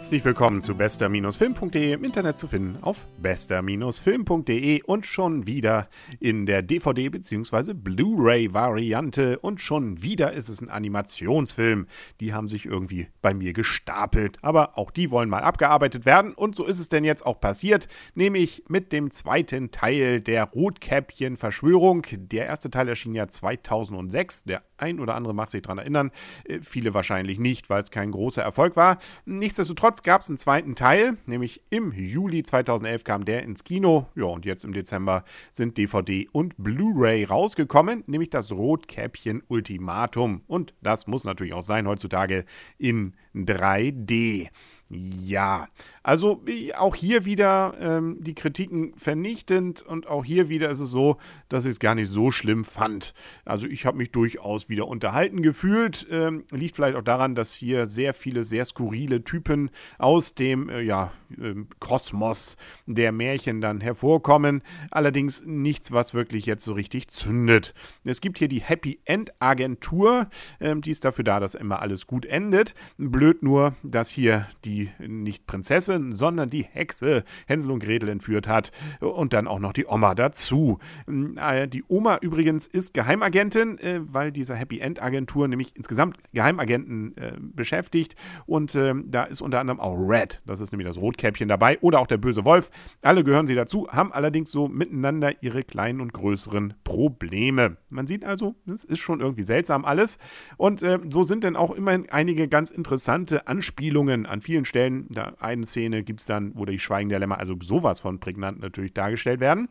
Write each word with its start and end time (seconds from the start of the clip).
Herzlich 0.00 0.24
willkommen 0.24 0.62
zu 0.62 0.74
bester-film.de 0.74 1.92
im 1.92 2.04
Internet 2.04 2.38
zu 2.38 2.48
finden 2.48 2.82
auf 2.82 3.06
bester-film.de 3.18 4.82
und 4.84 5.04
schon 5.04 5.46
wieder 5.46 5.90
in 6.20 6.46
der 6.46 6.62
DVD- 6.62 7.10
bzw. 7.10 7.74
Blu-ray-Variante 7.74 9.38
und 9.40 9.60
schon 9.60 10.00
wieder 10.00 10.32
ist 10.32 10.48
es 10.48 10.62
ein 10.62 10.70
Animationsfilm. 10.70 11.86
Die 12.18 12.32
haben 12.32 12.48
sich 12.48 12.64
irgendwie 12.64 13.08
bei 13.20 13.34
mir 13.34 13.52
gestapelt, 13.52 14.38
aber 14.40 14.78
auch 14.78 14.90
die 14.90 15.10
wollen 15.10 15.28
mal 15.28 15.42
abgearbeitet 15.42 16.06
werden 16.06 16.32
und 16.32 16.56
so 16.56 16.64
ist 16.64 16.80
es 16.80 16.88
denn 16.88 17.04
jetzt 17.04 17.26
auch 17.26 17.38
passiert, 17.38 17.86
nämlich 18.14 18.64
mit 18.68 18.94
dem 18.94 19.10
zweiten 19.10 19.70
Teil 19.70 20.22
der 20.22 20.44
Rotkäppchen-Verschwörung. 20.44 22.06
Der 22.10 22.46
erste 22.46 22.70
Teil 22.70 22.88
erschien 22.88 23.14
ja 23.14 23.28
2006, 23.28 24.44
der 24.44 24.62
ein 24.80 25.00
oder 25.00 25.14
andere 25.14 25.34
macht 25.34 25.50
sich 25.50 25.62
daran 25.62 25.78
erinnern, 25.78 26.10
äh, 26.44 26.60
viele 26.62 26.94
wahrscheinlich 26.94 27.38
nicht, 27.38 27.70
weil 27.70 27.80
es 27.80 27.90
kein 27.90 28.10
großer 28.10 28.42
Erfolg 28.42 28.76
war. 28.76 28.98
Nichtsdestotrotz 29.24 30.02
gab 30.02 30.22
es 30.22 30.28
einen 30.28 30.38
zweiten 30.38 30.74
Teil, 30.74 31.16
nämlich 31.26 31.62
im 31.70 31.92
Juli 31.92 32.42
2011 32.42 33.04
kam 33.04 33.24
der 33.24 33.42
ins 33.42 33.64
Kino. 33.64 34.06
Ja, 34.14 34.24
und 34.24 34.44
jetzt 34.44 34.64
im 34.64 34.72
Dezember 34.72 35.24
sind 35.50 35.78
DVD 35.78 36.28
und 36.32 36.54
Blu-ray 36.58 37.24
rausgekommen, 37.24 38.04
nämlich 38.06 38.30
das 38.30 38.52
Rotkäppchen 38.52 39.42
Ultimatum. 39.48 40.42
Und 40.46 40.74
das 40.82 41.06
muss 41.06 41.24
natürlich 41.24 41.54
auch 41.54 41.62
sein 41.62 41.86
heutzutage 41.86 42.44
in 42.78 43.14
3D. 43.34 44.48
Ja, 44.92 45.68
also 46.02 46.42
auch 46.76 46.96
hier 46.96 47.24
wieder 47.24 47.74
ähm, 47.80 48.16
die 48.18 48.34
Kritiken 48.34 48.92
vernichtend 48.96 49.82
und 49.82 50.08
auch 50.08 50.24
hier 50.24 50.48
wieder 50.48 50.68
ist 50.68 50.80
es 50.80 50.90
so, 50.90 51.18
dass 51.48 51.64
ich 51.64 51.70
es 51.70 51.78
gar 51.78 51.94
nicht 51.94 52.10
so 52.10 52.32
schlimm 52.32 52.64
fand. 52.64 53.14
Also 53.44 53.68
ich 53.68 53.86
habe 53.86 53.98
mich 53.98 54.10
durchaus 54.10 54.68
wieder 54.68 54.88
unterhalten 54.88 55.42
gefühlt. 55.42 56.08
Ähm, 56.10 56.42
liegt 56.50 56.74
vielleicht 56.74 56.96
auch 56.96 57.04
daran, 57.04 57.36
dass 57.36 57.54
hier 57.54 57.86
sehr 57.86 58.14
viele 58.14 58.42
sehr 58.42 58.64
skurrile 58.64 59.22
Typen 59.22 59.70
aus 59.98 60.34
dem 60.34 60.68
äh, 60.68 60.80
ja, 60.80 61.12
äh, 61.40 61.54
Kosmos 61.78 62.56
der 62.86 63.12
Märchen 63.12 63.60
dann 63.60 63.80
hervorkommen. 63.80 64.60
Allerdings 64.90 65.44
nichts, 65.46 65.92
was 65.92 66.14
wirklich 66.14 66.46
jetzt 66.46 66.64
so 66.64 66.72
richtig 66.72 67.06
zündet. 67.06 67.74
Es 68.04 68.20
gibt 68.20 68.38
hier 68.38 68.48
die 68.48 68.62
Happy 68.62 68.98
End 69.04 69.32
Agentur, 69.38 70.28
ähm, 70.58 70.80
die 70.80 70.90
ist 70.90 71.04
dafür 71.04 71.22
da, 71.22 71.38
dass 71.38 71.54
immer 71.54 71.80
alles 71.80 72.08
gut 72.08 72.26
endet. 72.26 72.74
Blöd 72.98 73.44
nur, 73.44 73.76
dass 73.84 74.10
hier 74.10 74.48
die 74.64 74.79
nicht 74.98 75.46
Prinzessin, 75.46 76.12
sondern 76.12 76.50
die 76.50 76.62
Hexe 76.62 77.24
Hänsel 77.46 77.70
und 77.70 77.82
Gretel 77.82 78.08
entführt 78.08 78.48
hat 78.48 78.70
und 79.00 79.32
dann 79.32 79.46
auch 79.46 79.58
noch 79.58 79.72
die 79.72 79.86
Oma 79.86 80.14
dazu. 80.14 80.78
Mm, 81.06 81.36
äh, 81.36 81.68
die 81.68 81.84
Oma 81.88 82.18
übrigens 82.20 82.66
ist 82.66 82.94
Geheimagentin, 82.94 83.78
äh, 83.78 84.00
weil 84.02 84.32
diese 84.32 84.54
Happy 84.54 84.80
End 84.80 85.02
Agentur 85.02 85.48
nämlich 85.48 85.76
insgesamt 85.76 86.16
Geheimagenten 86.32 87.16
äh, 87.16 87.32
beschäftigt 87.38 88.16
und 88.46 88.74
ähm, 88.74 89.10
da 89.10 89.24
ist 89.24 89.40
unter 89.40 89.60
anderem 89.60 89.80
auch 89.80 89.96
Red, 89.96 90.42
das 90.46 90.60
ist 90.60 90.72
nämlich 90.72 90.88
das 90.88 90.98
Rotkäppchen 90.98 91.48
dabei 91.48 91.78
oder 91.80 92.00
auch 92.00 92.06
der 92.06 92.18
böse 92.18 92.44
Wolf. 92.44 92.70
Alle 93.02 93.24
gehören 93.24 93.46
sie 93.46 93.54
dazu, 93.54 93.88
haben 93.90 94.12
allerdings 94.12 94.50
so 94.50 94.68
miteinander 94.68 95.42
ihre 95.42 95.64
kleinen 95.64 96.00
und 96.00 96.12
größeren 96.12 96.74
Probleme. 96.84 97.76
Man 97.88 98.06
sieht 98.06 98.24
also, 98.24 98.54
es 98.72 98.84
ist 98.84 99.00
schon 99.00 99.20
irgendwie 99.20 99.44
seltsam 99.44 99.84
alles 99.84 100.18
und 100.56 100.80
so 100.80 101.24
sind 101.24 101.44
dann 101.44 101.56
auch 101.56 101.72
immerhin 101.72 102.08
einige 102.10 102.48
ganz 102.48 102.70
interessante 102.70 103.46
Anspielungen 103.46 104.26
an 104.26 104.40
vielen 104.40 104.64
Stellen. 104.70 105.06
Da 105.10 105.34
eine 105.40 105.66
Szene 105.66 106.02
gibt 106.02 106.20
es 106.20 106.26
dann, 106.26 106.52
wo 106.54 106.64
die 106.64 106.78
Schweigen 106.78 107.10
der 107.10 107.18
Lämmer, 107.18 107.38
also 107.38 107.54
sowas 107.60 108.00
von 108.00 108.18
prägnant 108.20 108.60
natürlich 108.60 108.94
dargestellt 108.94 109.40
werden. 109.40 109.68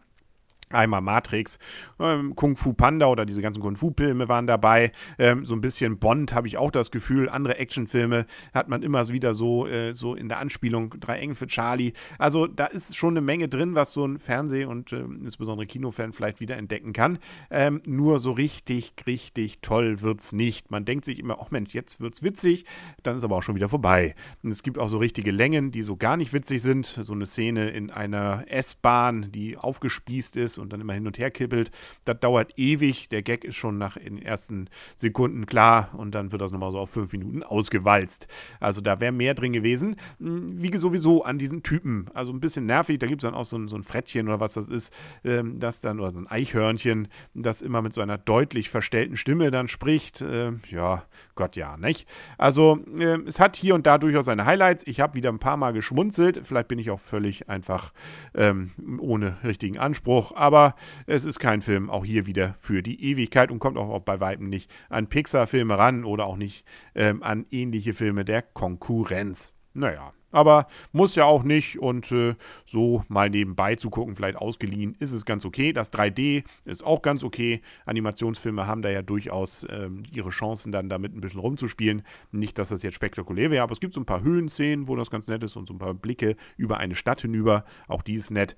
Einmal 0.71 1.01
Matrix, 1.01 1.57
ähm, 1.99 2.35
Kung 2.35 2.55
Fu 2.55 2.73
Panda 2.73 3.07
oder 3.07 3.25
diese 3.25 3.41
ganzen 3.41 3.59
Kung 3.59 3.75
Fu-Filme 3.75 4.29
waren 4.29 4.45
dabei. 4.45 4.91
Ähm, 5.17 5.43
so 5.43 5.55
ein 5.55 5.61
bisschen 5.61 5.97
Bond 5.97 6.33
habe 6.33 6.47
ich 6.47 6.57
auch 6.57 6.69
das 6.69 6.91
Gefühl. 6.91 7.27
Andere 7.27 7.57
Actionfilme 7.57 8.27
hat 8.53 8.69
man 8.69 8.83
immer 8.83 9.07
wieder 9.07 9.33
so, 9.33 9.65
äh, 9.65 9.93
so 9.93 10.13
in 10.13 10.29
der 10.29 10.37
Anspielung 10.37 10.93
Drei 10.99 11.17
Engel 11.17 11.35
für 11.35 11.47
Charlie. 11.47 11.93
Also 12.19 12.45
da 12.45 12.65
ist 12.65 12.95
schon 12.95 13.13
eine 13.13 13.21
Menge 13.21 13.47
drin, 13.47 13.73
was 13.73 13.93
so 13.93 14.05
ein 14.05 14.19
Fernseh- 14.19 14.65
und 14.65 14.93
äh, 14.93 14.99
insbesondere 14.99 15.65
Kinofan 15.65 16.13
vielleicht 16.13 16.39
wieder 16.39 16.57
entdecken 16.57 16.93
kann. 16.93 17.17
Ähm, 17.49 17.81
nur 17.85 18.19
so 18.19 18.31
richtig, 18.31 18.93
richtig 19.07 19.61
toll 19.61 20.01
wird 20.01 20.19
es 20.19 20.33
nicht. 20.33 20.69
Man 20.69 20.85
denkt 20.85 21.05
sich 21.05 21.17
immer, 21.17 21.39
oh 21.39 21.47
Mensch, 21.49 21.73
jetzt 21.73 21.99
wird 21.99 22.13
es 22.13 22.21
witzig, 22.21 22.65
dann 23.01 23.17
ist 23.17 23.23
aber 23.23 23.37
auch 23.37 23.43
schon 23.43 23.55
wieder 23.55 23.69
vorbei. 23.69 24.13
Und 24.43 24.51
es 24.51 24.61
gibt 24.61 24.77
auch 24.77 24.89
so 24.89 24.99
richtige 24.99 25.31
Längen, 25.31 25.71
die 25.71 25.81
so 25.81 25.95
gar 25.95 26.15
nicht 26.15 26.31
witzig 26.31 26.61
sind. 26.61 26.85
So 26.85 27.13
eine 27.13 27.25
Szene 27.25 27.71
in 27.71 27.89
einer 27.89 28.43
S-Bahn, 28.47 29.31
die 29.31 29.57
aufgespießt 29.57 30.37
ist 30.37 30.58
und 30.59 30.73
dann 30.73 30.81
immer 30.81 30.93
hin 30.93 31.07
und 31.07 31.17
her 31.17 31.31
kippelt. 31.31 31.71
Das 32.05 32.19
dauert 32.19 32.57
ewig. 32.57 33.09
Der 33.09 33.21
Gag 33.21 33.43
ist 33.43 33.55
schon 33.55 33.77
nach 33.77 33.97
den 33.97 34.21
ersten 34.21 34.69
Sekunden 34.95 35.45
klar 35.45 35.89
und 35.93 36.15
dann 36.15 36.31
wird 36.31 36.41
das 36.41 36.51
nochmal 36.51 36.71
so 36.71 36.79
auf 36.79 36.89
fünf 36.89 37.11
Minuten 37.11 37.43
ausgewalzt. 37.43 38.27
Also 38.59 38.81
da 38.81 38.99
wäre 38.99 39.11
mehr 39.11 39.33
drin 39.33 39.53
gewesen. 39.53 39.95
Hm, 40.19 40.61
wie 40.61 40.75
sowieso 40.77 41.23
an 41.23 41.37
diesen 41.37 41.63
Typen. 41.63 42.07
Also 42.13 42.31
ein 42.31 42.39
bisschen 42.39 42.65
nervig. 42.65 42.99
Da 42.99 43.07
gibt 43.07 43.21
es 43.21 43.27
dann 43.27 43.35
auch 43.35 43.45
so 43.45 43.57
ein, 43.57 43.67
so 43.67 43.75
ein 43.75 43.83
Frettchen 43.83 44.27
oder 44.27 44.39
was 44.39 44.53
das 44.53 44.69
ist, 44.69 44.93
ähm, 45.23 45.59
das 45.59 45.81
dann, 45.81 45.99
oder 45.99 46.11
so 46.11 46.19
ein 46.19 46.27
Eichhörnchen, 46.27 47.07
das 47.33 47.61
immer 47.61 47.81
mit 47.81 47.93
so 47.93 48.01
einer 48.01 48.17
deutlich 48.17 48.69
verstellten 48.69 49.17
Stimme 49.17 49.51
dann 49.51 49.67
spricht. 49.67 50.21
Äh, 50.21 50.53
ja, 50.69 51.03
Gott 51.35 51.55
ja, 51.55 51.77
nicht? 51.77 52.07
Also 52.37 52.79
äh, 52.97 53.19
es 53.27 53.39
hat 53.39 53.55
hier 53.55 53.75
und 53.75 53.85
da 53.85 53.97
durchaus 53.97 54.25
seine 54.25 54.45
Highlights. 54.45 54.83
Ich 54.87 54.99
habe 54.99 55.15
wieder 55.15 55.29
ein 55.29 55.39
paar 55.39 55.57
Mal 55.57 55.73
geschmunzelt. 55.73 56.41
Vielleicht 56.43 56.67
bin 56.67 56.79
ich 56.79 56.89
auch 56.91 56.99
völlig 56.99 57.49
einfach 57.49 57.93
ähm, 58.35 58.71
ohne 58.99 59.37
richtigen 59.43 59.77
Anspruch. 59.77 60.35
Aber 60.35 60.48
aber 60.49 60.73
es 61.05 61.25
ist 61.25 61.37
kein 61.37 61.61
Film, 61.61 61.91
auch 61.91 62.03
hier 62.03 62.25
wieder 62.25 62.55
für 62.59 62.81
die 62.81 63.03
Ewigkeit 63.03 63.51
und 63.51 63.59
kommt 63.59 63.77
auch 63.77 64.01
bei 64.01 64.19
Weitem 64.19 64.49
nicht 64.49 64.71
an 64.89 65.05
Pixar-Filme 65.05 65.77
ran 65.77 66.03
oder 66.05 66.25
auch 66.25 66.37
nicht 66.37 66.65
ähm, 66.95 67.21
an 67.21 67.45
ähnliche 67.51 67.93
Filme 67.93 68.25
der 68.25 68.41
Konkurrenz. 68.41 69.53
Naja, 69.75 70.11
aber 70.31 70.65
muss 70.91 71.13
ja 71.13 71.25
auch 71.25 71.43
nicht 71.43 71.77
und 71.77 72.11
äh, 72.11 72.33
so 72.65 73.05
mal 73.09 73.29
nebenbei 73.29 73.75
zu 73.75 73.91
gucken, 73.91 74.15
vielleicht 74.15 74.37
ausgeliehen, 74.39 74.95
ist 74.97 75.11
es 75.11 75.23
ganz 75.23 75.45
okay. 75.45 75.71
Das 75.71 75.93
3D 75.93 76.43
ist 76.65 76.83
auch 76.83 77.03
ganz 77.03 77.23
okay. 77.23 77.61
Animationsfilme 77.85 78.65
haben 78.65 78.81
da 78.81 78.89
ja 78.89 79.03
durchaus 79.03 79.67
ähm, 79.69 80.01
ihre 80.11 80.31
Chancen, 80.31 80.71
dann 80.71 80.89
damit 80.89 81.15
ein 81.15 81.21
bisschen 81.21 81.41
rumzuspielen. 81.41 82.01
Nicht, 82.31 82.57
dass 82.57 82.69
das 82.69 82.81
jetzt 82.81 82.95
spektakulär 82.95 83.51
wäre, 83.51 83.61
aber 83.61 83.73
es 83.73 83.79
gibt 83.79 83.93
so 83.93 84.01
ein 84.01 84.07
paar 84.07 84.23
Höhenszenen, 84.23 84.87
wo 84.87 84.95
das 84.95 85.11
ganz 85.11 85.27
nett 85.27 85.43
ist 85.43 85.55
und 85.55 85.67
so 85.67 85.75
ein 85.75 85.79
paar 85.79 85.93
Blicke 85.93 86.37
über 86.57 86.79
eine 86.79 86.95
Stadt 86.95 87.21
hinüber. 87.21 87.65
Auch 87.87 88.01
die 88.01 88.15
ist 88.15 88.31
nett. 88.31 88.55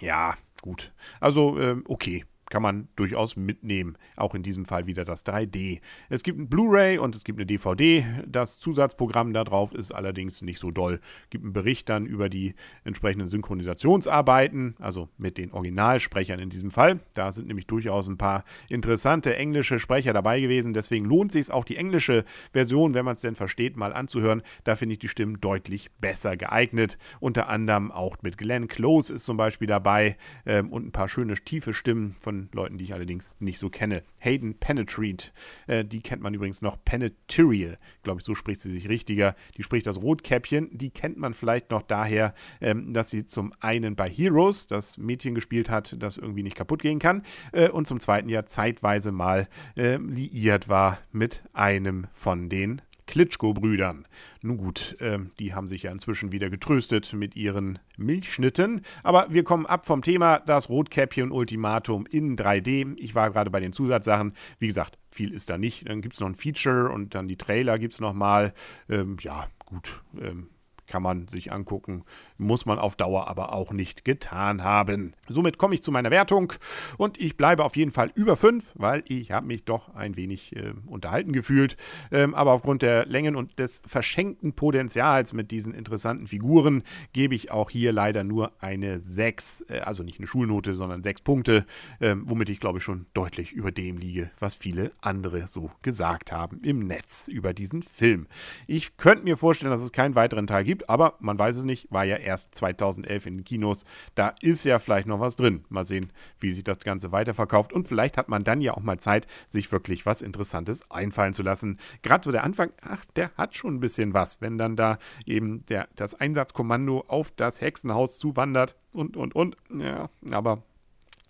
Ja, 0.00 0.34
gut. 0.66 0.92
Also, 1.20 1.58
äh, 1.58 1.76
okay. 1.86 2.24
Kann 2.48 2.62
man 2.62 2.88
durchaus 2.94 3.36
mitnehmen. 3.36 3.98
Auch 4.16 4.34
in 4.34 4.42
diesem 4.42 4.66
Fall 4.66 4.86
wieder 4.86 5.04
das 5.04 5.26
3D. 5.26 5.80
Es 6.08 6.22
gibt 6.22 6.38
ein 6.38 6.48
Blu-ray 6.48 6.98
und 6.98 7.16
es 7.16 7.24
gibt 7.24 7.38
eine 7.38 7.46
DVD. 7.46 8.04
Das 8.26 8.60
Zusatzprogramm 8.60 9.32
da 9.32 9.42
drauf 9.42 9.74
ist 9.74 9.92
allerdings 9.92 10.42
nicht 10.42 10.60
so 10.60 10.70
doll. 10.70 11.00
Es 11.24 11.30
gibt 11.30 11.44
einen 11.44 11.52
Bericht 11.52 11.88
dann 11.88 12.06
über 12.06 12.28
die 12.28 12.54
entsprechenden 12.84 13.26
Synchronisationsarbeiten, 13.26 14.76
also 14.78 15.08
mit 15.18 15.38
den 15.38 15.52
Originalsprechern 15.52 16.38
in 16.38 16.50
diesem 16.50 16.70
Fall. 16.70 17.00
Da 17.14 17.32
sind 17.32 17.48
nämlich 17.48 17.66
durchaus 17.66 18.06
ein 18.06 18.18
paar 18.18 18.44
interessante 18.68 19.34
englische 19.34 19.78
Sprecher 19.78 20.12
dabei 20.12 20.40
gewesen. 20.40 20.72
Deswegen 20.72 21.04
lohnt 21.04 21.32
sich 21.32 21.50
auch 21.50 21.64
die 21.64 21.76
englische 21.76 22.24
Version, 22.52 22.94
wenn 22.94 23.04
man 23.04 23.14
es 23.14 23.22
denn 23.22 23.34
versteht, 23.34 23.76
mal 23.76 23.92
anzuhören. 23.92 24.42
Da 24.64 24.76
finde 24.76 24.92
ich 24.92 24.98
die 25.00 25.08
Stimmen 25.08 25.40
deutlich 25.40 25.90
besser 26.00 26.36
geeignet. 26.36 26.98
Unter 27.18 27.48
anderem 27.48 27.90
auch 27.90 28.18
mit 28.22 28.38
Glenn 28.38 28.68
Close 28.68 29.12
ist 29.12 29.24
zum 29.24 29.36
Beispiel 29.36 29.66
dabei 29.66 30.16
ähm, 30.44 30.72
und 30.72 30.86
ein 30.86 30.92
paar 30.92 31.08
schöne 31.08 31.34
tiefe 31.34 31.74
Stimmen 31.74 32.16
von 32.20 32.35
von 32.36 32.48
Leuten, 32.52 32.78
die 32.78 32.84
ich 32.84 32.94
allerdings 32.94 33.30
nicht 33.38 33.58
so 33.58 33.70
kenne. 33.70 34.02
Hayden 34.18 34.58
Penetrate, 34.58 35.30
äh, 35.66 35.84
die 35.84 36.00
kennt 36.00 36.22
man 36.22 36.34
übrigens 36.34 36.62
noch. 36.62 36.76
Peneterial, 36.84 37.78
glaube 38.02 38.20
ich, 38.20 38.24
so 38.24 38.34
spricht 38.34 38.60
sie 38.60 38.70
sich 38.70 38.88
richtiger. 38.88 39.34
Die 39.56 39.62
spricht 39.62 39.86
das 39.86 40.00
Rotkäppchen. 40.00 40.76
Die 40.76 40.90
kennt 40.90 41.16
man 41.16 41.34
vielleicht 41.34 41.70
noch 41.70 41.82
daher, 41.82 42.34
ähm, 42.60 42.92
dass 42.92 43.10
sie 43.10 43.24
zum 43.24 43.52
einen 43.60 43.96
bei 43.96 44.08
Heroes 44.08 44.66
das 44.66 44.98
Mädchen 44.98 45.34
gespielt 45.34 45.70
hat, 45.70 45.96
das 45.98 46.16
irgendwie 46.16 46.42
nicht 46.42 46.56
kaputt 46.56 46.82
gehen 46.82 46.98
kann, 46.98 47.22
äh, 47.52 47.68
und 47.68 47.86
zum 47.86 48.00
zweiten 48.00 48.28
ja 48.28 48.44
zeitweise 48.44 49.12
mal 49.12 49.48
äh, 49.76 49.96
liiert 49.96 50.68
war 50.68 50.98
mit 51.12 51.42
einem 51.52 52.06
von 52.12 52.48
den 52.48 52.82
Klitschko-Brüdern. 53.06 54.06
Nun 54.42 54.56
gut, 54.56 54.96
äh, 55.00 55.18
die 55.38 55.54
haben 55.54 55.68
sich 55.68 55.84
ja 55.84 55.92
inzwischen 55.92 56.32
wieder 56.32 56.50
getröstet 56.50 57.12
mit 57.12 57.36
ihren 57.36 57.78
Milchschnitten. 57.96 58.82
Aber 59.02 59.26
wir 59.30 59.44
kommen 59.44 59.66
ab 59.66 59.86
vom 59.86 60.02
Thema, 60.02 60.40
das 60.40 60.68
Rotkäppchen-Ultimatum 60.68 62.06
in 62.06 62.36
3D. 62.36 62.96
Ich 62.98 63.14
war 63.14 63.30
gerade 63.30 63.50
bei 63.50 63.60
den 63.60 63.72
Zusatzsachen. 63.72 64.32
Wie 64.58 64.66
gesagt, 64.66 64.98
viel 65.10 65.32
ist 65.32 65.50
da 65.50 65.58
nicht. 65.58 65.88
Dann 65.88 66.02
gibt 66.02 66.14
es 66.14 66.20
noch 66.20 66.28
ein 66.28 66.34
Feature 66.34 66.90
und 66.90 67.14
dann 67.14 67.28
die 67.28 67.36
Trailer 67.36 67.78
gibt 67.78 67.94
es 67.94 68.00
nochmal. 68.00 68.52
Ähm, 68.88 69.16
ja, 69.20 69.46
gut. 69.64 70.02
Ähm, 70.20 70.48
kann 70.86 71.02
man 71.02 71.28
sich 71.28 71.52
angucken. 71.52 72.04
Muss 72.38 72.66
man 72.66 72.78
auf 72.78 72.96
Dauer 72.96 73.28
aber 73.28 73.52
auch 73.52 73.72
nicht 73.72 74.04
getan 74.04 74.62
haben. 74.62 75.14
Somit 75.28 75.58
komme 75.58 75.74
ich 75.74 75.82
zu 75.82 75.90
meiner 75.90 76.10
Wertung 76.10 76.52
und 76.98 77.18
ich 77.20 77.36
bleibe 77.36 77.64
auf 77.64 77.76
jeden 77.76 77.90
Fall 77.90 78.10
über 78.14 78.36
5, 78.36 78.72
weil 78.74 79.02
ich 79.06 79.32
habe 79.32 79.46
mich 79.46 79.64
doch 79.64 79.94
ein 79.94 80.16
wenig 80.16 80.54
äh, 80.56 80.72
unterhalten 80.86 81.32
gefühlt. 81.32 81.76
Ähm, 82.10 82.34
aber 82.34 82.52
aufgrund 82.52 82.82
der 82.82 83.06
Längen 83.06 83.36
und 83.36 83.58
des 83.58 83.82
verschenkten 83.86 84.52
Potenzials 84.52 85.32
mit 85.32 85.50
diesen 85.50 85.74
interessanten 85.74 86.26
Figuren 86.26 86.82
gebe 87.12 87.34
ich 87.34 87.50
auch 87.50 87.70
hier 87.70 87.92
leider 87.92 88.24
nur 88.24 88.52
eine 88.60 89.00
6, 89.00 89.66
äh, 89.68 89.80
also 89.80 90.02
nicht 90.02 90.18
eine 90.18 90.26
Schulnote, 90.26 90.74
sondern 90.74 91.02
6 91.02 91.22
Punkte, 91.22 91.66
äh, 92.00 92.14
womit 92.18 92.50
ich 92.50 92.60
glaube 92.60 92.78
ich 92.78 92.84
schon 92.84 93.06
deutlich 93.14 93.52
über 93.52 93.72
dem 93.72 93.98
liege, 93.98 94.30
was 94.38 94.54
viele 94.54 94.90
andere 95.00 95.46
so 95.46 95.70
gesagt 95.82 96.32
haben 96.32 96.60
im 96.62 96.86
Netz 96.86 97.28
über 97.28 97.54
diesen 97.54 97.82
Film. 97.82 98.26
Ich 98.66 98.96
könnte 98.96 99.24
mir 99.24 99.36
vorstellen, 99.36 99.70
dass 99.70 99.82
es 99.82 99.92
keinen 99.92 100.14
weiteren 100.14 100.46
Teil 100.46 100.64
gibt, 100.64 100.88
aber 100.88 101.14
man 101.20 101.38
weiß 101.38 101.56
es 101.56 101.64
nicht, 101.64 101.90
war 101.90 102.04
ja 102.04 102.16
erst 102.26 102.54
2011 102.56 103.26
in 103.26 103.36
den 103.38 103.44
Kinos. 103.44 103.84
Da 104.14 104.34
ist 104.42 104.64
ja 104.64 104.78
vielleicht 104.78 105.06
noch 105.06 105.20
was 105.20 105.36
drin. 105.36 105.64
Mal 105.68 105.84
sehen, 105.84 106.12
wie 106.40 106.52
sich 106.52 106.64
das 106.64 106.80
Ganze 106.80 107.12
weiterverkauft 107.12 107.72
und 107.72 107.88
vielleicht 107.88 108.16
hat 108.16 108.28
man 108.28 108.44
dann 108.44 108.60
ja 108.60 108.74
auch 108.74 108.82
mal 108.82 108.98
Zeit, 108.98 109.26
sich 109.46 109.70
wirklich 109.72 110.04
was 110.04 110.20
Interessantes 110.20 110.90
einfallen 110.90 111.32
zu 111.32 111.42
lassen. 111.42 111.78
Gerade 112.02 112.24
so 112.24 112.32
der 112.32 112.44
Anfang, 112.44 112.72
ach, 112.82 113.04
der 113.16 113.30
hat 113.36 113.56
schon 113.56 113.76
ein 113.76 113.80
bisschen 113.80 114.12
was, 114.12 114.40
wenn 114.40 114.58
dann 114.58 114.76
da 114.76 114.98
eben 115.24 115.64
der, 115.66 115.88
das 115.94 116.14
Einsatzkommando 116.14 117.04
auf 117.08 117.30
das 117.30 117.60
Hexenhaus 117.60 118.18
zuwandert 118.18 118.76
und, 118.92 119.16
und, 119.16 119.34
und. 119.34 119.56
Ja, 119.70 120.10
aber 120.30 120.62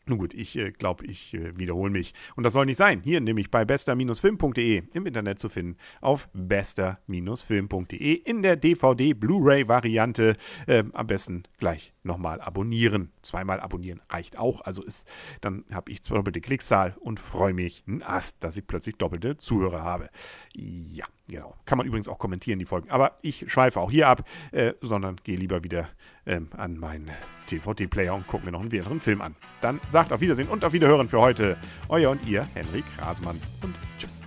nun 0.06 0.19
gut, 0.19 0.35
ich 0.35 0.56
äh, 0.56 0.70
glaube, 0.70 1.05
ich 1.06 1.35
äh, 1.35 1.58
wiederhole 1.58 1.91
mich. 1.91 2.14
Und 2.37 2.44
das 2.44 2.53
soll 2.53 2.67
nicht 2.67 2.76
sein. 2.76 3.03
Hier 3.03 3.20
nämlich 3.20 3.50
bei 3.50 3.64
bester-film.de 3.64 4.82
im 4.93 5.06
Internet 5.06 5.41
zu 5.41 5.49
finden. 5.49 5.76
Auf 6.00 6.29
bester-film.de 6.32 8.12
in 8.12 8.43
der 8.43 8.56
DVD-Blu-ray-Variante. 8.56 10.37
Äh, 10.67 10.85
am 10.93 11.06
besten 11.06 11.43
gleich 11.58 11.95
nochmal 12.06 12.41
abonnieren. 12.41 13.12
Zweimal 13.23 13.61
abonnieren 13.61 14.00
reicht 14.08 14.38
auch. 14.38 14.61
Also 14.62 14.82
ist, 14.82 15.06
dann 15.41 15.64
habe 15.73 15.91
ich 15.91 16.00
doppelte 16.03 16.41
Klickzahl 16.41 16.97
und 17.00 17.20
freue 17.20 17.53
mich 17.53 17.85
ein 17.87 18.03
Ast, 18.03 18.37
dass 18.41 18.56
ich 18.56 18.67
plötzlich 18.67 18.97
doppelte 18.97 19.37
Zuhörer 19.37 19.82
habe. 19.82 20.08
Ja, 20.55 21.06
genau. 21.29 21.55
Kann 21.64 21.79
man 21.79 21.87
übrigens 21.87 22.08
auch 22.08 22.19
kommentieren, 22.19 22.58
die 22.58 22.64
Folgen. 22.64 22.91
Aber 22.91 23.17
ich 23.23 23.50
schweife 23.50 23.81
auch 23.81 23.91
hier 23.91 24.08
ab, 24.08 24.26
äh, 24.53 24.73
sondern 24.81 25.17
gehe 25.23 25.37
lieber 25.37 25.64
wieder 25.64 25.88
ähm, 26.25 26.49
an 26.56 26.79
meinen 26.79 27.11
DVD-Player 27.50 28.14
und 28.14 28.26
gucke 28.26 28.44
mir 28.44 28.53
noch 28.53 28.61
einen 28.61 28.73
weiteren 28.73 29.00
Film 29.00 29.20
an. 29.20 29.37
Dann 29.61 29.81
sagt 29.88 30.12
auf 30.12 30.20
Wiedersehen 30.20 30.49
und 30.49 30.64
auf 30.64 30.73
Wiederhören 30.73 31.08
für 31.08 31.20
heute. 31.20 31.56
Euer 31.88 32.11
und 32.11 32.26
ihr, 32.26 32.47
Henrik 32.55 32.85
Rasmann. 32.99 33.41
Und 33.62 33.75
tschüss. 33.99 34.25